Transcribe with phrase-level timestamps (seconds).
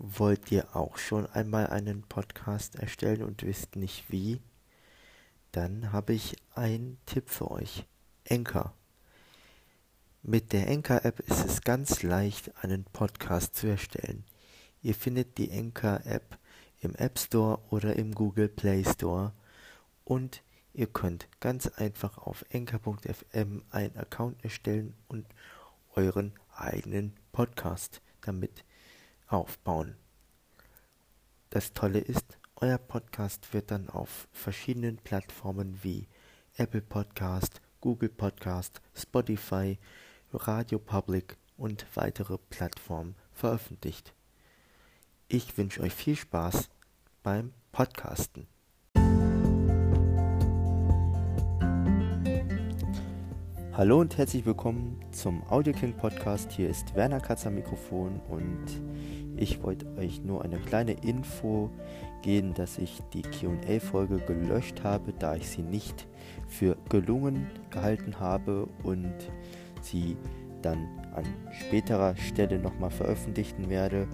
[0.00, 4.40] Wollt ihr auch schon einmal einen Podcast erstellen und wisst nicht wie?
[5.50, 7.84] Dann habe ich einen Tipp für euch.
[8.30, 8.74] Anchor.
[10.22, 14.24] Mit der Anchor-App ist es ganz leicht, einen Podcast zu erstellen.
[14.82, 16.38] Ihr findet die Anchor-App
[16.78, 19.32] im App Store oder im Google Play Store
[20.04, 20.44] und
[20.74, 25.26] ihr könnt ganz einfach auf anchor.fm einen Account erstellen und
[25.96, 28.64] euren eigenen Podcast damit
[29.28, 29.96] aufbauen.
[31.50, 36.08] Das Tolle ist, euer Podcast wird dann auf verschiedenen Plattformen wie
[36.56, 39.78] Apple Podcast, Google Podcast, Spotify,
[40.32, 44.12] Radio Public und weitere Plattformen veröffentlicht.
[45.28, 46.68] Ich wünsche euch viel Spaß
[47.22, 48.57] beim Podcasten.
[53.78, 56.50] Hallo und herzlich willkommen zum Audio King Podcast.
[56.50, 58.66] Hier ist Werner Katz am Mikrofon und
[59.36, 61.70] ich wollte euch nur eine kleine Info
[62.22, 66.08] geben, dass ich die QA-Folge gelöscht habe, da ich sie nicht
[66.48, 69.14] für gelungen gehalten habe und
[69.80, 70.16] sie
[70.60, 74.08] dann an späterer Stelle nochmal veröffentlichen werde.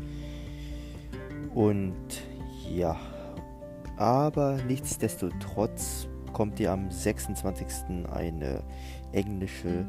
[1.54, 1.94] Und
[2.70, 3.00] ja,
[3.96, 7.66] aber nichtsdestotrotz kommt ihr am 26.
[8.12, 8.62] eine
[9.12, 9.86] englische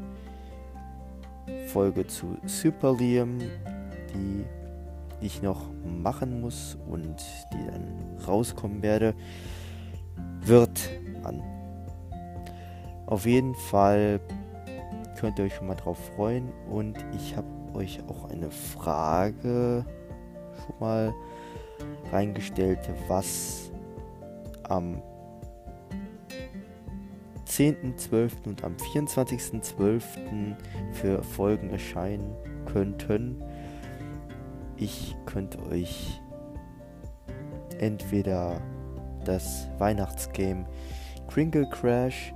[1.66, 3.38] Folge zu Super Liam,
[4.14, 4.44] die
[5.20, 5.66] ich noch
[6.02, 7.16] machen muss und
[7.52, 9.14] die dann rauskommen werde,
[10.40, 10.88] wird
[11.24, 11.42] an.
[13.06, 14.20] Auf jeden Fall
[15.18, 19.84] könnt ihr euch schon mal drauf freuen und ich habe euch auch eine Frage
[20.64, 21.14] schon mal
[22.12, 23.70] reingestellt, was
[24.68, 25.02] am
[27.56, 28.44] 10.12.
[28.44, 30.56] und am 24.12.
[30.92, 33.42] für Folgen erscheinen könnten.
[34.76, 36.20] Ich könnte euch
[37.78, 38.60] entweder
[39.24, 40.66] das Weihnachtsgame
[41.28, 42.34] Kringle Crash,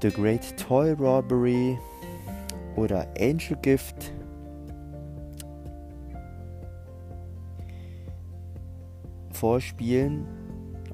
[0.00, 1.78] The Great Toy Robbery
[2.76, 4.14] oder Angel Gift
[9.32, 10.26] vorspielen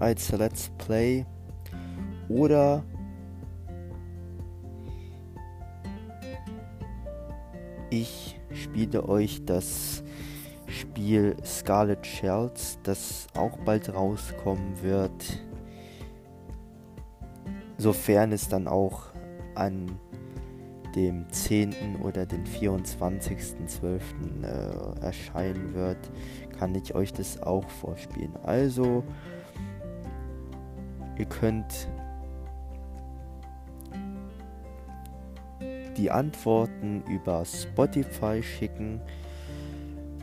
[0.00, 1.24] als Let's Play
[2.28, 2.82] oder
[7.90, 10.02] ich spiele euch das
[10.66, 15.40] Spiel Scarlet Shells, das auch bald rauskommen wird,
[17.78, 19.04] sofern es dann auch
[19.54, 19.98] an
[20.96, 22.00] dem 10.
[22.02, 24.00] oder den 24.12.
[24.42, 25.98] Äh, erscheinen wird,
[26.58, 28.34] kann ich euch das auch vorspielen.
[28.42, 29.04] Also,
[31.18, 31.88] ihr könnt
[35.96, 39.00] die Antworten über Spotify schicken.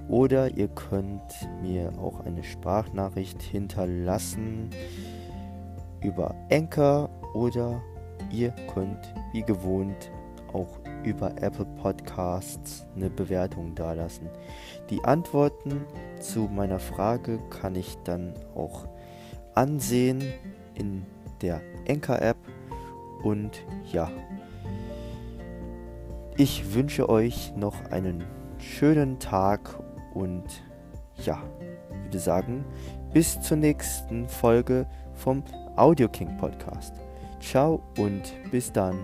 [0.07, 1.21] Oder ihr könnt
[1.61, 4.69] mir auch eine Sprachnachricht hinterlassen
[6.01, 7.09] über Anchor.
[7.33, 7.81] Oder
[8.31, 10.11] ihr könnt wie gewohnt
[10.53, 14.29] auch über Apple Podcasts eine Bewertung dalassen.
[14.89, 15.85] Die Antworten
[16.19, 18.87] zu meiner Frage kann ich dann auch
[19.55, 20.23] ansehen
[20.75, 21.05] in
[21.41, 22.37] der Anchor App
[23.23, 24.09] und ja,
[26.37, 28.23] ich wünsche euch noch einen
[28.57, 29.79] schönen Tag
[30.13, 30.43] und
[31.25, 31.41] ja,
[32.03, 32.65] würde sagen,
[33.13, 35.43] bis zur nächsten Folge vom
[35.75, 36.93] Audio King Podcast.
[37.39, 38.97] Ciao und bis dann.